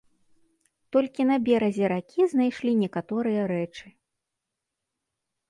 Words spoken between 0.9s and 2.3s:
Толькі на беразе ракі